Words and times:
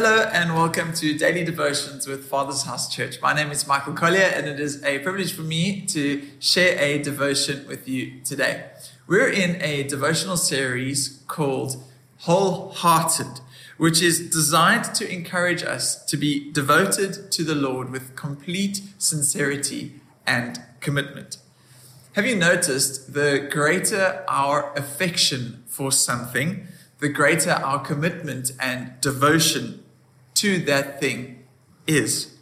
Hello 0.00 0.30
and 0.32 0.54
welcome 0.54 0.92
to 0.92 1.18
Daily 1.18 1.42
Devotions 1.42 2.06
with 2.06 2.24
Father's 2.24 2.62
House 2.62 2.88
Church. 2.88 3.20
My 3.20 3.32
name 3.34 3.50
is 3.50 3.66
Michael 3.66 3.94
Collier 3.94 4.30
and 4.32 4.46
it 4.46 4.60
is 4.60 4.80
a 4.84 5.00
privilege 5.00 5.32
for 5.32 5.42
me 5.42 5.84
to 5.86 6.22
share 6.38 6.78
a 6.78 7.02
devotion 7.02 7.66
with 7.66 7.88
you 7.88 8.20
today. 8.22 8.66
We're 9.08 9.28
in 9.28 9.60
a 9.60 9.82
devotional 9.88 10.36
series 10.36 11.24
called 11.26 11.82
Wholehearted, 12.18 13.40
which 13.76 14.00
is 14.00 14.30
designed 14.30 14.94
to 14.94 15.12
encourage 15.12 15.64
us 15.64 16.04
to 16.04 16.16
be 16.16 16.48
devoted 16.52 17.32
to 17.32 17.42
the 17.42 17.56
Lord 17.56 17.90
with 17.90 18.14
complete 18.14 18.80
sincerity 18.98 19.94
and 20.24 20.62
commitment. 20.78 21.38
Have 22.12 22.24
you 22.24 22.36
noticed 22.36 23.14
the 23.14 23.48
greater 23.50 24.24
our 24.28 24.72
affection 24.74 25.64
for 25.66 25.90
something, 25.90 26.68
the 27.00 27.08
greater 27.08 27.50
our 27.50 27.80
commitment 27.80 28.52
and 28.60 28.92
devotion 29.00 29.82
to 30.38 30.58
that 30.60 31.00
thing 31.00 31.44
is. 31.86 32.34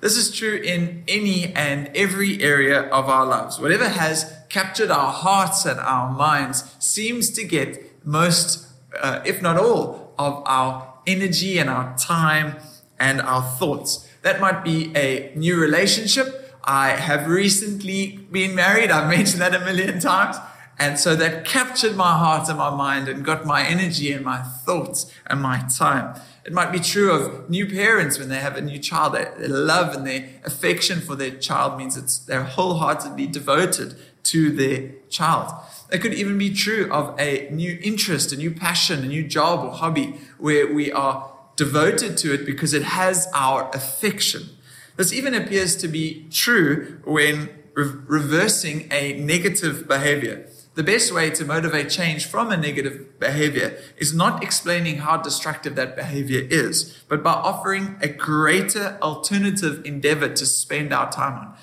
This 0.00 0.16
is 0.16 0.34
true 0.34 0.56
in 0.56 1.04
any 1.06 1.52
and 1.54 1.90
every 1.94 2.42
area 2.42 2.82
of 2.82 3.08
our 3.08 3.26
lives. 3.26 3.58
Whatever 3.58 3.88
has 3.88 4.32
captured 4.48 4.90
our 4.90 5.12
hearts 5.12 5.66
and 5.66 5.78
our 5.78 6.10
minds 6.10 6.74
seems 6.78 7.30
to 7.30 7.44
get 7.44 8.04
most, 8.04 8.66
uh, 9.00 9.20
if 9.26 9.42
not 9.42 9.58
all, 9.58 10.14
of 10.18 10.42
our 10.46 10.94
energy 11.06 11.58
and 11.58 11.68
our 11.68 11.96
time 11.98 12.56
and 12.98 13.20
our 13.20 13.42
thoughts. 13.42 14.08
That 14.22 14.40
might 14.40 14.64
be 14.64 14.92
a 14.96 15.32
new 15.34 15.58
relationship. 15.60 16.54
I 16.64 16.90
have 16.90 17.26
recently 17.26 18.18
been 18.30 18.54
married. 18.54 18.90
I've 18.90 19.08
mentioned 19.08 19.40
that 19.40 19.54
a 19.54 19.60
million 19.60 19.98
times. 20.12 20.36
And 20.80 20.98
so 20.98 21.14
that 21.14 21.44
captured 21.44 21.94
my 21.94 22.16
heart 22.16 22.48
and 22.48 22.56
my 22.56 22.74
mind 22.74 23.06
and 23.06 23.22
got 23.22 23.44
my 23.44 23.62
energy 23.62 24.12
and 24.12 24.24
my 24.24 24.40
thoughts 24.40 25.12
and 25.26 25.42
my 25.42 25.58
time. 25.78 26.18
It 26.46 26.54
might 26.54 26.72
be 26.72 26.78
true 26.78 27.12
of 27.12 27.50
new 27.50 27.66
parents 27.66 28.18
when 28.18 28.30
they 28.30 28.38
have 28.38 28.56
a 28.56 28.62
new 28.62 28.78
child. 28.78 29.12
Their 29.12 29.46
love 29.46 29.94
and 29.94 30.06
their 30.06 30.30
affection 30.42 31.02
for 31.02 31.14
their 31.14 31.32
child 31.32 31.76
means 31.76 31.98
it's 31.98 32.16
they're 32.16 32.44
wholeheartedly 32.44 33.26
devoted 33.26 33.94
to 34.22 34.50
their 34.50 34.92
child. 35.10 35.52
It 35.92 35.98
could 35.98 36.14
even 36.14 36.38
be 36.38 36.54
true 36.54 36.90
of 36.90 37.14
a 37.20 37.50
new 37.50 37.78
interest, 37.82 38.32
a 38.32 38.36
new 38.36 38.50
passion, 38.50 39.04
a 39.04 39.06
new 39.06 39.24
job 39.24 39.62
or 39.62 39.72
hobby 39.72 40.18
where 40.38 40.72
we 40.72 40.90
are 40.90 41.30
devoted 41.56 42.16
to 42.18 42.32
it 42.32 42.46
because 42.46 42.72
it 42.72 42.84
has 42.84 43.28
our 43.34 43.70
affection. 43.74 44.48
This 44.96 45.12
even 45.12 45.34
appears 45.34 45.76
to 45.76 45.88
be 45.88 46.26
true 46.30 47.02
when 47.04 47.50
re- 47.74 47.92
reversing 48.06 48.88
a 48.90 49.12
negative 49.20 49.86
behavior. 49.86 50.46
The 50.74 50.84
best 50.84 51.12
way 51.12 51.30
to 51.30 51.44
motivate 51.44 51.90
change 51.90 52.26
from 52.26 52.52
a 52.52 52.56
negative 52.56 53.18
behavior 53.18 53.76
is 53.96 54.14
not 54.14 54.42
explaining 54.42 54.98
how 54.98 55.16
destructive 55.16 55.74
that 55.74 55.96
behavior 55.96 56.46
is, 56.48 57.02
but 57.08 57.24
by 57.24 57.32
offering 57.32 57.96
a 58.00 58.08
greater 58.08 58.96
alternative 59.02 59.84
endeavor 59.84 60.28
to 60.28 60.46
spend 60.46 60.92
our 60.92 61.10
time 61.10 61.38
on, 61.38 61.56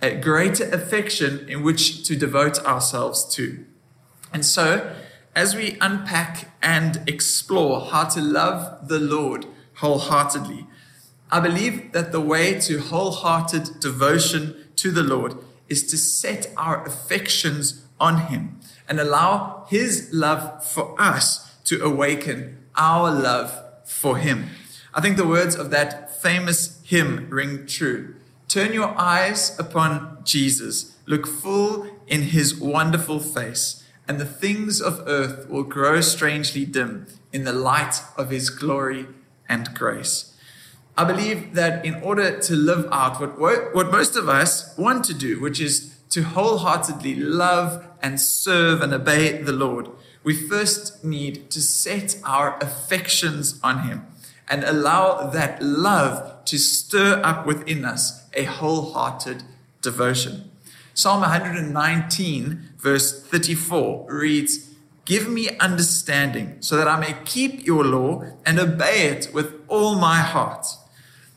a 0.00 0.16
greater 0.16 0.64
affection 0.70 1.46
in 1.48 1.62
which 1.62 2.02
to 2.04 2.16
devote 2.16 2.58
ourselves 2.64 3.26
to. 3.34 3.64
And 4.32 4.44
so, 4.44 4.94
as 5.34 5.54
we 5.54 5.76
unpack 5.82 6.50
and 6.62 7.02
explore 7.06 7.82
how 7.82 8.04
to 8.04 8.22
love 8.22 8.88
the 8.88 8.98
Lord 8.98 9.44
wholeheartedly, 9.74 10.66
I 11.30 11.40
believe 11.40 11.92
that 11.92 12.10
the 12.10 12.20
way 12.22 12.58
to 12.60 12.80
wholehearted 12.80 13.80
devotion 13.80 14.56
to 14.76 14.90
the 14.90 15.02
Lord 15.02 15.34
is 15.68 15.86
to 15.88 15.98
set 15.98 16.52
our 16.56 16.86
affections 16.86 17.85
on 18.00 18.28
Him 18.28 18.60
and 18.88 19.00
allow 19.00 19.66
His 19.68 20.10
love 20.12 20.64
for 20.64 20.94
us 21.00 21.54
to 21.64 21.82
awaken 21.84 22.58
our 22.76 23.10
love 23.10 23.62
for 23.84 24.18
Him. 24.18 24.50
I 24.94 25.00
think 25.00 25.16
the 25.16 25.26
words 25.26 25.54
of 25.54 25.70
that 25.70 26.10
famous 26.22 26.80
hymn 26.84 27.28
ring 27.30 27.66
true. 27.66 28.14
Turn 28.48 28.72
your 28.72 28.94
eyes 28.96 29.58
upon 29.58 30.18
Jesus, 30.24 30.96
look 31.06 31.26
full 31.26 31.86
in 32.06 32.22
His 32.22 32.58
wonderful 32.58 33.20
face, 33.20 33.84
and 34.08 34.18
the 34.18 34.24
things 34.24 34.80
of 34.80 35.02
earth 35.06 35.48
will 35.48 35.64
grow 35.64 36.00
strangely 36.00 36.64
dim 36.64 37.06
in 37.32 37.44
the 37.44 37.52
light 37.52 38.02
of 38.16 38.30
His 38.30 38.50
glory 38.50 39.06
and 39.48 39.74
grace. 39.74 40.32
I 40.96 41.04
believe 41.04 41.54
that 41.54 41.84
in 41.84 41.96
order 42.02 42.38
to 42.38 42.56
live 42.56 42.88
out 42.90 43.20
what, 43.20 43.74
what 43.74 43.92
most 43.92 44.16
of 44.16 44.28
us 44.28 44.76
want 44.78 45.04
to 45.04 45.14
do, 45.14 45.40
which 45.40 45.60
is 45.60 45.95
to 46.16 46.22
wholeheartedly 46.22 47.14
love 47.14 47.86
and 48.00 48.18
serve 48.18 48.80
and 48.80 48.94
obey 48.94 49.36
the 49.42 49.52
Lord, 49.52 49.90
we 50.24 50.32
first 50.32 51.04
need 51.04 51.50
to 51.50 51.60
set 51.60 52.18
our 52.24 52.56
affections 52.56 53.60
on 53.62 53.86
Him 53.86 54.06
and 54.48 54.64
allow 54.64 55.28
that 55.28 55.60
love 55.60 56.42
to 56.46 56.56
stir 56.56 57.20
up 57.22 57.44
within 57.46 57.84
us 57.84 58.26
a 58.32 58.44
wholehearted 58.44 59.42
devotion. 59.82 60.50
Psalm 60.94 61.20
119, 61.20 62.70
verse 62.78 63.22
34 63.22 64.06
reads, 64.08 64.70
Give 65.04 65.28
me 65.28 65.50
understanding 65.58 66.56
so 66.60 66.78
that 66.78 66.88
I 66.88 66.98
may 66.98 67.14
keep 67.26 67.66
your 67.66 67.84
law 67.84 68.24
and 68.46 68.58
obey 68.58 69.08
it 69.08 69.34
with 69.34 69.52
all 69.68 69.96
my 69.96 70.20
heart. 70.20 70.66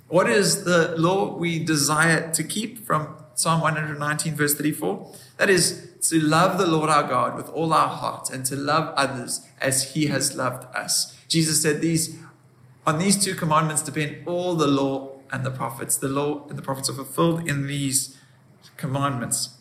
What 0.08 0.30
is 0.30 0.64
the 0.64 0.96
law 0.98 1.36
we 1.36 1.60
desire 1.60 2.32
to 2.32 2.44
keep 2.46 2.88
from 2.88 3.18
Psalm 3.40 3.62
119, 3.62 4.36
verse 4.36 4.54
34. 4.54 5.14
That 5.38 5.50
is 5.50 5.88
to 6.10 6.20
love 6.20 6.58
the 6.58 6.68
Lord 6.68 6.90
our 6.90 7.04
God 7.04 7.38
with 7.38 7.48
all 7.52 7.72
our 7.72 7.88
heart 7.88 8.30
and 8.30 8.46
to 8.48 8.58
love 8.58 8.94
others 8.98 9.48
as 9.62 9.94
he 9.94 10.08
has 10.08 10.36
loved 10.36 10.66
us. 10.76 11.18
Jesus 11.30 11.62
said 11.62 11.80
these 11.80 12.20
on 12.86 13.00
these 13.00 13.24
two 13.24 13.36
commandments 13.36 13.82
depend 13.82 14.28
all 14.28 14.56
the 14.56 14.68
law 14.68 15.22
and 15.32 15.46
the 15.46 15.52
prophets. 15.52 15.96
The 15.96 16.10
law 16.10 16.46
and 16.50 16.58
the 16.58 16.62
prophets 16.62 16.90
are 16.90 16.94
fulfilled 16.94 17.48
in 17.48 17.68
these 17.68 18.18
commandments. 18.76 19.58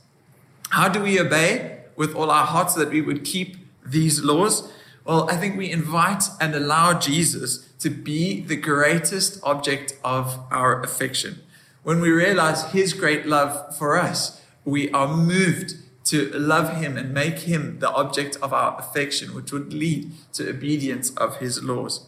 How 0.71 0.89
do 0.89 1.01
we 1.01 1.21
obey 1.21 1.85
with 1.95 2.17
all 2.17 2.33
our 2.33 2.47
hearts 2.47 2.75
so 2.75 2.81
that 2.81 2.91
we 2.91 3.01
would 3.01 3.23
keep 3.23 3.59
these 3.87 4.25
laws? 4.25 4.73
Well, 5.05 5.31
I 5.31 5.37
think 5.37 5.57
we 5.57 5.71
invite 5.71 6.25
and 6.41 6.53
allow 6.53 6.99
Jesus 6.99 7.59
to 7.79 7.91
be 7.91 8.41
the 8.41 8.57
greatest 8.57 9.39
object 9.45 9.97
of 10.03 10.41
our 10.51 10.83
affection 10.83 11.43
when 11.89 12.03
we 12.03 12.11
realize 12.11 12.71
his 12.73 12.93
great 12.93 13.25
love 13.25 13.75
for 13.75 13.97
us, 13.97 14.45
we 14.67 14.91
are 14.91 15.09
moved 15.09 15.75
to 16.05 16.31
love 16.35 16.77
him 16.77 16.99
and 16.99 17.15
make 17.15 17.39
him 17.39 17.79
the 17.79 17.91
object 17.91 18.37
of 18.43 18.53
our 18.53 18.79
affection, 18.79 19.35
which 19.35 19.53
would 19.53 19.73
lead 19.73 20.13
to 20.35 20.51
obedience 20.51 21.09
of 21.17 21.39
his 21.39 21.65
laws. 21.65 22.07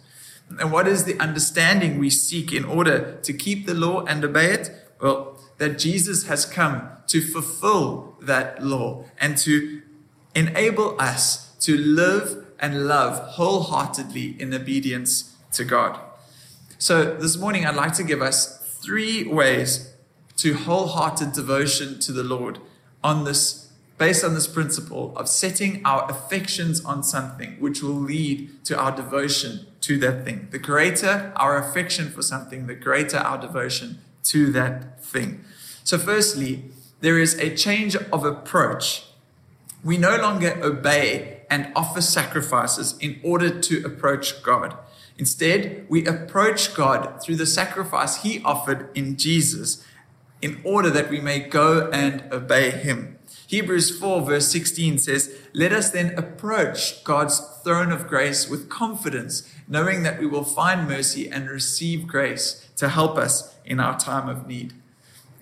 And 0.59 0.71
what 0.71 0.87
is 0.87 1.05
the 1.05 1.19
understanding 1.19 1.99
we 1.99 2.11
seek 2.11 2.53
in 2.53 2.67
order 2.67 3.19
to 3.23 3.33
keep 3.33 3.65
the 3.65 3.73
law 3.73 4.05
and 4.05 4.23
obey 4.23 4.53
it? 4.53 4.71
Well, 5.01 5.41
that 5.57 5.79
Jesus 5.79 6.27
has 6.27 6.45
come 6.45 6.91
to 7.07 7.23
fulfill 7.23 8.19
that 8.21 8.63
law 8.63 9.07
and 9.19 9.39
to 9.39 9.81
enable 10.35 11.01
us 11.01 11.57
to 11.61 11.79
live 11.79 12.45
and 12.59 12.87
love 12.87 13.19
wholeheartedly 13.31 14.37
in 14.39 14.53
obedience 14.53 15.37
to 15.53 15.65
God. 15.65 15.99
So 16.77 17.15
this 17.15 17.39
morning, 17.39 17.65
I'd 17.65 17.77
like 17.77 17.95
to 17.95 18.05
give 18.05 18.21
us 18.21 18.60
three 18.83 19.25
ways 19.25 19.95
to 20.37 20.55
wholehearted 20.55 21.33
devotion 21.33 22.01
to 22.01 22.13
the 22.13 22.25
Lord 22.25 22.59
on 23.05 23.25
this 23.25 23.71
based 23.99 24.25
on 24.25 24.33
this 24.33 24.47
principle 24.47 25.13
of 25.15 25.29
setting 25.29 25.83
our 25.85 26.11
affections 26.11 26.83
on 26.87 27.03
something 27.03 27.57
which 27.61 27.83
will 27.83 27.91
lead 27.91 28.65
to 28.65 28.75
our 28.75 28.91
devotion 28.91 29.67
to 29.83 29.99
that 29.99 30.25
thing. 30.25 30.49
The 30.51 30.59
greater 30.59 31.35
our 31.37 31.59
affection 31.59 32.09
for 32.09 32.23
something, 32.23 32.67
the 32.67 32.75
greater 32.75 33.19
our 33.19 33.37
devotion 33.37 33.99
to 34.23 34.51
that 34.53 35.05
thing. 35.05 35.45
So, 35.85 35.99
firstly, 35.99 36.65
there 37.01 37.19
is 37.19 37.35
a 37.35 37.55
change 37.55 37.95
of 37.95 38.25
approach. 38.25 39.05
We 39.85 39.99
no 39.99 40.17
longer 40.17 40.59
obey 40.63 41.40
and 41.51 41.73
offer 41.75 42.01
sacrifices 42.01 42.97
in 43.01 43.21
order 43.23 43.51
to 43.51 43.85
approach 43.85 44.43
God. 44.43 44.77
Instead, 45.19 45.85
we 45.89 46.07
approach 46.07 46.73
God 46.75 47.21
through 47.23 47.37
the 47.37 47.45
sacrifice 47.45 48.23
he 48.23 48.43
offered 48.43 48.89
in 48.95 49.17
Jesus 49.17 49.85
in 50.41 50.61
order 50.65 50.89
that 50.89 51.11
we 51.11 51.21
may 51.21 51.41
go 51.41 51.91
and 51.93 52.25
obey 52.33 52.71
him. 52.71 53.19
Hebrews 53.47 53.99
4, 53.99 54.23
verse 54.23 54.49
16 54.49 54.99
says, 54.99 55.37
Let 55.53 55.73
us 55.73 55.91
then 55.91 56.17
approach 56.17 57.05
God's 57.05 57.41
throne 57.63 57.93
of 57.93 58.07
grace 58.07 58.49
with 58.49 58.71
confidence, 58.71 59.53
knowing 59.69 60.05
that 60.05 60.21
we 60.21 60.27
will 60.27 60.45
find 60.45 60.89
mercy 60.89 61.29
and 61.29 61.51
receive 61.51 62.07
grace 62.07 62.69
to 62.77 62.89
help 62.89 63.19
us 63.19 63.57
in 63.65 63.81
our 63.81 63.99
time 63.99 64.29
of 64.29 64.47
need. 64.47 64.73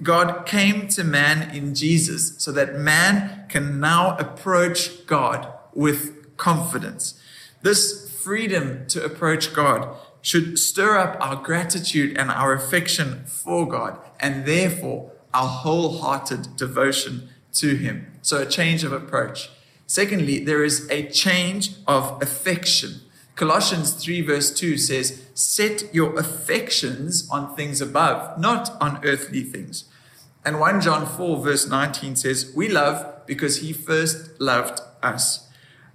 God 0.03 0.47
came 0.47 0.89
to 0.89 1.05
man 1.05 1.55
in 1.55 1.75
Jesus 1.75 2.35
so 2.39 2.51
that 2.53 2.77
man 2.77 3.45
can 3.49 3.79
now 3.79 4.17
approach 4.17 5.07
God 5.07 5.53
with 5.79 6.37
confidence. 6.37 7.15
This 7.63 8.11
freedom 8.21 8.85
to 8.89 9.05
approach 9.05 9.55
God 9.55 9.97
should 10.21 10.59
stir 10.59 10.99
up 10.99 11.17
our 11.21 11.37
gratitude 11.37 12.19
and 12.19 12.33
our 12.33 12.53
affection 12.53 13.25
for 13.27 13.67
God, 13.67 13.97
and 14.19 14.45
therefore 14.45 15.13
our 15.33 15.47
wholehearted 15.47 16.57
devotion 16.57 17.29
to 17.53 17.77
Him. 17.77 18.07
So, 18.23 18.39
a 18.39 18.47
change 18.47 18.83
of 18.83 18.93
approach. 18.93 19.51
Secondly, 19.87 20.45
there 20.45 20.65
is 20.65 20.91
a 20.91 21.09
change 21.09 21.77
of 21.87 22.21
affection. 22.21 23.03
Colossians 23.37 23.93
3, 23.93 24.21
verse 24.23 24.53
2 24.53 24.77
says, 24.77 25.23
Set 25.35 25.95
your 25.95 26.19
affections 26.19 27.29
on 27.31 27.55
things 27.55 27.81
above, 27.81 28.37
not 28.37 28.77
on 28.81 28.99
earthly 29.05 29.45
things. 29.45 29.85
And 30.45 30.59
1 30.59 30.81
John 30.81 31.07
4, 31.07 31.39
verse 31.39 31.69
19 31.69 32.17
says, 32.17 32.53
We 32.57 32.69
love 32.69 33.25
because 33.27 33.59
he 33.59 33.73
first 33.73 34.41
loved 34.41 34.81
us. 35.03 35.48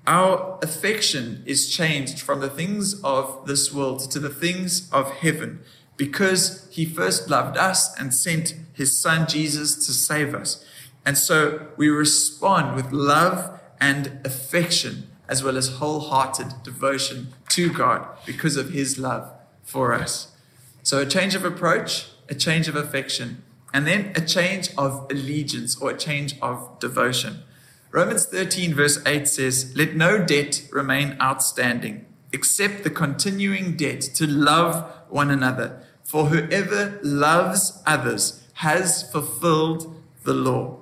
Our 0.05 0.59
affection 0.61 1.43
is 1.45 1.73
changed 1.73 2.19
from 2.19 2.41
the 2.41 2.49
things 2.49 3.01
of 3.03 3.45
this 3.45 3.73
world 3.73 4.11
to 4.11 4.19
the 4.19 4.29
things 4.29 4.89
of 4.91 5.11
heaven 5.11 5.61
because 5.95 6.67
he 6.71 6.85
first 6.85 7.29
loved 7.29 7.57
us 7.57 7.97
and 7.97 8.13
sent 8.13 8.55
his 8.73 8.99
son 8.99 9.27
Jesus 9.27 9.85
to 9.85 9.93
save 9.93 10.35
us. 10.35 10.65
And 11.05 11.17
so 11.17 11.67
we 11.77 11.89
respond 11.89 12.75
with 12.75 12.91
love 12.91 13.59
and 13.79 14.19
affection 14.25 15.09
as 15.27 15.43
well 15.43 15.57
as 15.57 15.77
wholehearted 15.77 16.63
devotion 16.63 17.33
to 17.49 17.71
God 17.71 18.07
because 18.25 18.57
of 18.57 18.71
his 18.71 18.97
love 18.97 19.31
for 19.63 19.93
us. 19.93 20.35
So 20.83 20.99
a 20.99 21.05
change 21.05 21.33
of 21.33 21.45
approach, 21.45 22.09
a 22.29 22.35
change 22.35 22.67
of 22.67 22.75
affection, 22.75 23.43
and 23.73 23.87
then 23.87 24.11
a 24.15 24.21
change 24.21 24.69
of 24.77 25.07
allegiance 25.09 25.79
or 25.81 25.91
a 25.91 25.97
change 25.97 26.35
of 26.41 26.77
devotion. 26.79 27.43
Romans 27.93 28.25
13, 28.25 28.73
verse 28.73 28.99
8 29.05 29.27
says, 29.27 29.71
Let 29.75 29.95
no 29.95 30.17
debt 30.17 30.67
remain 30.71 31.15
outstanding 31.21 32.07
except 32.31 32.83
the 32.83 32.89
continuing 32.89 33.77
debt 33.77 34.01
to 34.15 34.25
love 34.25 34.91
one 35.09 35.29
another. 35.29 35.79
For 36.03 36.25
whoever 36.25 36.99
loves 37.03 37.83
others 37.85 38.41
has 38.53 39.07
fulfilled 39.11 39.95
the 40.23 40.33
law. 40.33 40.79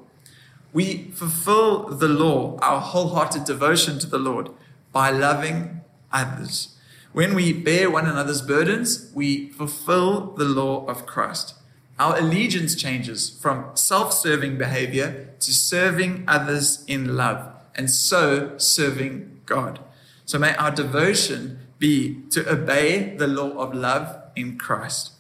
We 0.72 1.12
fulfill 1.12 1.90
the 1.90 2.08
law, 2.08 2.58
our 2.62 2.80
wholehearted 2.80 3.44
devotion 3.44 4.00
to 4.00 4.08
the 4.08 4.18
Lord, 4.18 4.50
by 4.94 5.10
loving 5.10 5.82
others. 6.14 6.78
When 7.12 7.36
we 7.36 7.52
bear 7.52 7.92
one 7.92 8.08
another's 8.08 8.42
burdens, 8.42 9.12
we 9.14 9.50
fulfill 9.50 10.32
the 10.38 10.46
law 10.46 10.86
of 10.86 11.06
Christ. 11.06 11.56
Our 12.02 12.18
allegiance 12.18 12.74
changes 12.74 13.30
from 13.30 13.66
self 13.76 14.12
serving 14.12 14.58
behavior 14.58 15.30
to 15.40 15.54
serving 15.54 16.24
others 16.28 16.84
in 16.88 17.16
love, 17.16 17.48
and 17.76 17.92
so 17.92 18.58
serving 18.58 19.42
God. 19.46 19.80
So 20.26 20.40
may 20.40 20.56
our 20.56 20.72
devotion 20.72 21.60
be 21.78 22.24
to 22.32 22.52
obey 22.52 23.16
the 23.18 23.28
law 23.28 23.52
of 23.52 23.76
love 23.76 24.18
in 24.36 24.58
Christ. 24.58 25.12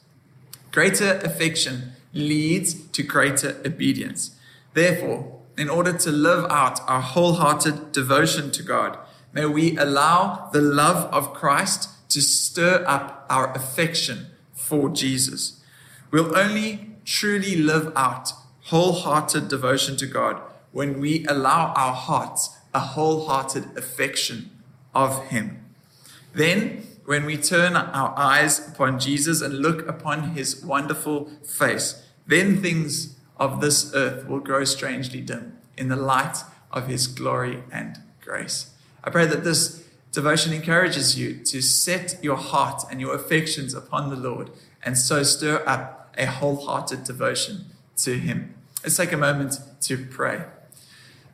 Greater 0.72 1.22
affection 1.24 1.92
leads 2.14 2.74
to 2.74 3.04
greater 3.04 3.62
obedience. 3.64 4.32
Therefore, 4.74 5.40
in 5.56 5.70
order 5.70 5.94
to 5.94 6.12
live 6.12 6.46
out 6.50 6.80
our 6.90 7.02
wholehearted 7.02 7.92
devotion 7.92 8.50
to 8.50 8.64
God, 8.64 8.98
may 9.32 9.46
we 9.46 9.78
allow 9.78 10.50
the 10.52 10.62
love 10.62 11.14
of 11.14 11.36
Christ 11.36 11.90
to 12.10 12.22
stir 12.22 12.84
up 12.88 13.28
our 13.30 13.54
affection 13.54 14.32
for 14.56 14.90
Jesus. 14.90 15.61
We'll 16.12 16.38
only 16.38 16.90
truly 17.06 17.56
live 17.56 17.94
out 17.96 18.34
wholehearted 18.66 19.48
devotion 19.48 19.96
to 19.98 20.06
God 20.06 20.42
when 20.72 21.00
we 21.00 21.26
allow 21.26 21.74
our 21.74 21.94
hearts 21.94 22.58
a 22.74 22.80
wholehearted 22.80 23.78
affection 23.78 24.52
of 24.94 25.28
Him. 25.28 25.66
Then, 26.34 26.86
when 27.06 27.26
we 27.26 27.38
turn 27.38 27.76
our 27.76 28.14
eyes 28.18 28.68
upon 28.68 29.00
Jesus 29.00 29.42
and 29.42 29.60
look 29.60 29.88
upon 29.88 30.32
His 30.36 30.64
wonderful 30.64 31.32
face, 31.44 32.06
then 32.28 32.62
things 32.62 33.16
of 33.38 33.62
this 33.62 33.94
earth 33.96 34.28
will 34.28 34.40
grow 34.40 34.64
strangely 34.66 35.22
dim 35.22 35.58
in 35.78 35.88
the 35.88 35.96
light 35.96 36.40
of 36.72 36.88
His 36.88 37.08
glory 37.08 37.64
and 37.72 38.00
grace. 38.22 38.72
I 39.04 39.10
pray 39.10 39.26
that 39.26 39.44
this 39.44 39.88
devotion 40.12 40.54
encourages 40.54 41.18
you 41.18 41.36
to 41.46 41.62
set 41.62 42.22
your 42.22 42.36
heart 42.36 42.84
and 42.92 43.00
your 43.00 43.16
affections 43.16 43.74
upon 43.74 44.10
the 44.10 44.16
Lord 44.16 44.52
and 44.84 44.98
so 44.98 45.24
stir 45.24 45.64
up 45.66 46.01
a 46.18 46.26
wholehearted 46.26 47.04
devotion 47.04 47.66
to 47.98 48.18
Him. 48.18 48.56
Let's 48.84 48.98
take 48.98 49.12
a 49.12 49.18
moment 49.18 49.60
to 49.82 50.06
pray. 50.06 50.46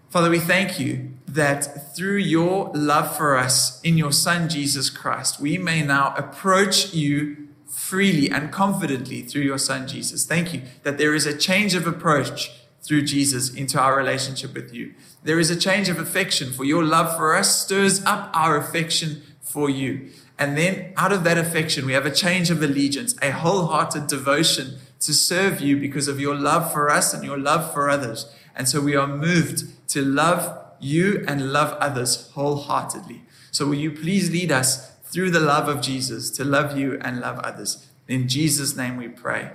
Father, 0.10 0.30
we 0.30 0.40
thank 0.40 0.80
you 0.80 1.12
that 1.28 1.96
through 1.96 2.18
your 2.18 2.72
love 2.74 3.16
for 3.16 3.38
us 3.38 3.82
in 3.82 3.98
your 3.98 4.12
Son, 4.12 4.48
Jesus 4.48 4.90
Christ, 4.90 5.40
we 5.40 5.58
may 5.58 5.84
now 5.84 6.14
approach 6.16 6.94
you 6.94 7.50
freely 7.68 8.30
and 8.30 8.52
confidently 8.52 9.22
through 9.22 9.42
your 9.42 9.58
Son, 9.58 9.88
Jesus. 9.88 10.26
Thank 10.26 10.54
you 10.54 10.62
that 10.84 10.98
there 10.98 11.14
is 11.14 11.26
a 11.26 11.38
change 11.38 11.76
of 11.76 11.86
approach 11.86 12.52
through 12.82 13.04
Jesus 13.04 13.54
into 13.54 13.80
our 13.80 13.98
relationship 13.98 14.54
with 14.54 14.74
you. 14.74 14.94
There 15.24 15.40
is 15.40 15.50
a 15.50 15.60
change 15.60 15.90
of 15.90 16.00
affection, 16.00 16.54
for 16.54 16.64
your 16.64 16.84
love 16.84 17.18
for 17.18 17.36
us 17.36 17.64
stirs 17.64 18.04
up 18.06 18.30
our 18.34 18.56
affection 18.56 19.22
for 19.42 19.70
you. 19.70 20.10
And 20.40 20.58
then 20.58 20.94
out 20.98 21.12
of 21.12 21.24
that 21.24 21.38
affection, 21.38 21.86
we 21.86 21.94
have 21.94 22.06
a 22.06 22.12
change 22.12 22.52
of 22.52 22.62
allegiance, 22.62 23.16
a 23.22 23.32
wholehearted 23.32 24.08
devotion 24.08 24.78
to 25.00 25.14
serve 25.14 25.62
you 25.62 25.78
because 25.78 26.08
of 26.08 26.20
your 26.20 26.36
love 26.36 26.72
for 26.72 26.90
us 26.90 27.14
and 27.14 27.24
your 27.24 27.38
love 27.38 27.74
for 27.74 27.90
others. 27.90 28.32
And 28.56 28.68
so 28.68 28.82
we 28.82 28.96
are 28.96 29.08
moved 29.08 29.64
to 29.90 30.02
love 30.02 30.64
you 30.80 31.24
and 31.28 31.52
love 31.52 31.74
others 31.80 32.30
wholeheartedly. 32.32 33.24
So 33.52 33.66
will 33.66 33.76
you 33.76 33.92
please 33.92 34.30
lead 34.32 34.52
us 34.52 34.92
through 35.04 35.32
the 35.32 35.40
love 35.40 35.68
of 35.68 35.82
Jesus 35.82 36.30
to 36.32 36.44
love 36.44 36.78
you 36.78 37.00
and 37.02 37.20
love 37.20 37.40
others? 37.40 37.88
In 38.08 38.28
Jesus' 38.28 38.76
name 38.76 38.98
we 38.98 39.08
pray. 39.08 39.52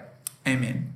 Amen. 0.47 0.95